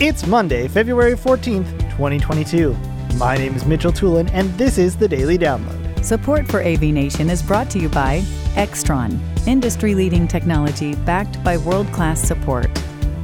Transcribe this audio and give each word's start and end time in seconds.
It's 0.00 0.28
Monday, 0.28 0.68
February 0.68 1.14
14th, 1.14 1.68
2022. 1.90 2.72
My 3.16 3.36
name 3.36 3.56
is 3.56 3.64
Mitchell 3.64 3.90
Tulin, 3.90 4.30
and 4.32 4.48
this 4.56 4.78
is 4.78 4.96
the 4.96 5.08
Daily 5.08 5.36
Download. 5.36 6.04
Support 6.04 6.46
for 6.46 6.62
AV 6.62 6.82
Nation 6.82 7.28
is 7.28 7.42
brought 7.42 7.68
to 7.70 7.80
you 7.80 7.88
by 7.88 8.20
Extron, 8.54 9.18
industry 9.48 9.96
leading 9.96 10.28
technology 10.28 10.94
backed 10.94 11.42
by 11.42 11.56
world 11.56 11.88
class 11.88 12.20
support. 12.20 12.68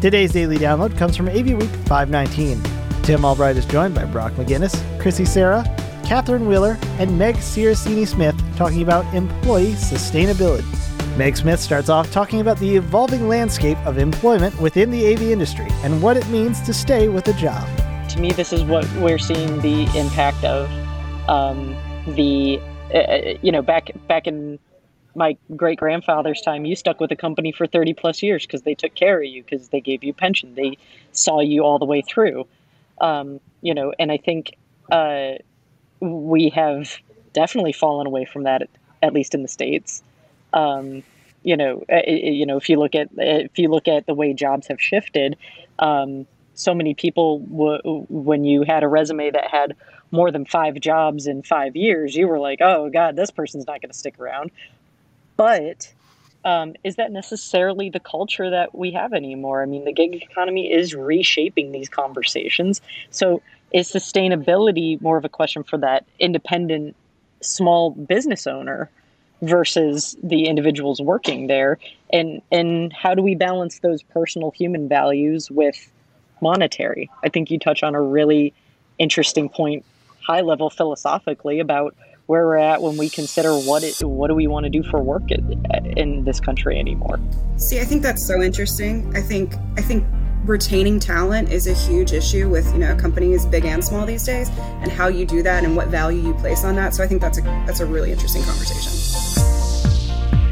Today's 0.00 0.32
Daily 0.32 0.58
Download 0.58 0.98
comes 0.98 1.16
from 1.16 1.28
AV 1.28 1.52
Week 1.52 1.70
519. 1.86 2.60
Tim 3.04 3.24
Albright 3.24 3.56
is 3.56 3.66
joined 3.66 3.94
by 3.94 4.04
Brock 4.06 4.32
McGinnis, 4.32 4.74
Chrissy 5.00 5.26
Sarah, 5.26 5.62
Catherine 6.04 6.48
Wheeler, 6.48 6.76
and 6.98 7.16
Meg 7.16 7.36
Siracini 7.36 8.04
Smith 8.04 8.34
talking 8.56 8.82
about 8.82 9.04
employee 9.14 9.74
sustainability. 9.74 10.64
Meg 11.16 11.36
Smith 11.36 11.60
starts 11.60 11.88
off 11.88 12.10
talking 12.10 12.40
about 12.40 12.58
the 12.58 12.74
evolving 12.74 13.28
landscape 13.28 13.78
of 13.86 13.98
employment 13.98 14.60
within 14.60 14.90
the 14.90 15.14
AV 15.14 15.22
industry 15.22 15.68
and 15.84 16.02
what 16.02 16.16
it 16.16 16.26
means 16.28 16.60
to 16.62 16.74
stay 16.74 17.08
with 17.08 17.28
a 17.28 17.32
job. 17.34 17.64
To 18.08 18.18
me, 18.18 18.32
this 18.32 18.52
is 18.52 18.64
what 18.64 18.84
we're 18.94 19.18
seeing 19.18 19.60
the 19.60 19.84
impact 19.96 20.42
of. 20.42 20.68
Um, 21.28 21.76
the 22.08 22.60
uh, 22.92 23.38
you 23.42 23.52
know 23.52 23.62
back 23.62 23.90
back 24.08 24.26
in 24.26 24.58
my 25.14 25.36
great 25.54 25.78
grandfather's 25.78 26.40
time, 26.40 26.64
you 26.64 26.74
stuck 26.74 26.98
with 26.98 27.12
a 27.12 27.16
company 27.16 27.52
for 27.52 27.68
thirty 27.68 27.94
plus 27.94 28.20
years 28.20 28.44
because 28.44 28.62
they 28.62 28.74
took 28.74 28.96
care 28.96 29.18
of 29.18 29.24
you, 29.24 29.44
because 29.44 29.68
they 29.68 29.80
gave 29.80 30.02
you 30.02 30.12
pension, 30.12 30.52
they 30.56 30.76
saw 31.12 31.38
you 31.38 31.62
all 31.62 31.78
the 31.78 31.84
way 31.84 32.02
through. 32.02 32.44
Um, 33.00 33.38
you 33.62 33.72
know, 33.72 33.94
and 34.00 34.10
I 34.10 34.16
think 34.16 34.56
uh, 34.90 35.34
we 36.00 36.48
have 36.50 36.98
definitely 37.32 37.72
fallen 37.72 38.08
away 38.08 38.24
from 38.24 38.42
that, 38.42 38.68
at 39.00 39.12
least 39.12 39.32
in 39.32 39.42
the 39.42 39.48
states. 39.48 40.02
Um, 40.54 41.02
you 41.42 41.58
know, 41.58 41.84
uh, 41.92 42.00
you 42.06 42.46
know, 42.46 42.56
if 42.56 42.70
you 42.70 42.78
look 42.78 42.94
at 42.94 43.08
if 43.18 43.58
you 43.58 43.68
look 43.68 43.86
at 43.86 44.06
the 44.06 44.14
way 44.14 44.32
jobs 44.32 44.66
have 44.68 44.80
shifted, 44.80 45.36
um, 45.78 46.26
so 46.54 46.74
many 46.74 46.94
people 46.94 47.40
w- 47.40 48.06
when 48.08 48.44
you 48.44 48.62
had 48.62 48.82
a 48.82 48.88
resume 48.88 49.30
that 49.30 49.50
had 49.50 49.76
more 50.10 50.30
than 50.30 50.46
five 50.46 50.80
jobs 50.80 51.26
in 51.26 51.42
five 51.42 51.76
years, 51.76 52.14
you 52.14 52.26
were 52.26 52.38
like, 52.38 52.60
oh 52.62 52.88
god, 52.88 53.16
this 53.16 53.30
person's 53.30 53.66
not 53.66 53.82
going 53.82 53.90
to 53.90 53.98
stick 53.98 54.18
around. 54.18 54.50
But 55.36 55.92
um, 56.44 56.74
is 56.84 56.96
that 56.96 57.10
necessarily 57.10 57.90
the 57.90 58.00
culture 58.00 58.50
that 58.50 58.74
we 58.74 58.92
have 58.92 59.12
anymore? 59.12 59.62
I 59.62 59.66
mean, 59.66 59.84
the 59.84 59.92
gig 59.92 60.14
economy 60.14 60.72
is 60.72 60.94
reshaping 60.94 61.72
these 61.72 61.88
conversations. 61.88 62.80
So, 63.10 63.42
is 63.72 63.90
sustainability 63.90 65.00
more 65.00 65.16
of 65.16 65.24
a 65.24 65.28
question 65.28 65.64
for 65.64 65.78
that 65.78 66.06
independent 66.18 66.94
small 67.40 67.90
business 67.90 68.46
owner? 68.46 68.90
Versus 69.42 70.16
the 70.22 70.46
individuals 70.46 71.00
working 71.00 71.46
there. 71.46 71.78
And 72.12 72.42
and 72.50 72.92
how 72.92 73.14
do 73.14 73.22
we 73.22 73.34
balance 73.34 73.80
those 73.80 74.02
personal 74.02 74.50
human 74.52 74.88
values 74.88 75.50
with 75.50 75.90
monetary? 76.40 77.10
I 77.22 77.28
think 77.28 77.50
you 77.50 77.58
touch 77.58 77.82
on 77.82 77.94
a 77.94 78.02
really 78.02 78.52
interesting 78.98 79.48
point 79.48 79.84
high 80.26 80.40
level 80.40 80.70
philosophically 80.70 81.60
about 81.60 81.94
where 82.26 82.46
we're 82.46 82.56
at 82.56 82.80
when 82.80 82.96
we 82.96 83.10
consider 83.10 83.52
what 83.52 83.82
it 83.82 83.96
what 84.00 84.28
do 84.28 84.34
we 84.34 84.46
want 84.46 84.64
to 84.64 84.70
do 84.70 84.82
for 84.82 85.02
work 85.02 85.30
in, 85.30 85.66
in 85.96 86.24
this 86.24 86.40
country 86.40 86.78
anymore. 86.78 87.20
See 87.56 87.80
i 87.80 87.84
think 87.84 88.02
that's 88.02 88.26
so 88.26 88.42
interesting. 88.42 89.14
I 89.14 89.20
think 89.20 89.54
i 89.76 89.82
think 89.82 90.04
retaining 90.44 91.00
talent 91.00 91.50
is 91.50 91.66
a 91.66 91.72
huge 91.72 92.12
issue 92.12 92.48
with 92.48 92.70
you 92.72 92.78
know 92.78 92.94
companies 92.96 93.46
big 93.46 93.64
and 93.64 93.82
small 93.82 94.04
these 94.04 94.24
days 94.24 94.50
and 94.82 94.92
how 94.92 95.08
you 95.08 95.24
do 95.24 95.42
that 95.42 95.64
and 95.64 95.74
what 95.74 95.88
value 95.88 96.20
you 96.20 96.34
place 96.34 96.64
on 96.64 96.76
that. 96.76 96.94
So 96.94 97.02
i 97.02 97.06
think 97.06 97.20
that's 97.20 97.38
a 97.38 97.42
that's 97.66 97.80
a 97.80 97.86
really 97.86 98.12
interesting 98.12 98.42
conversation 98.42 99.03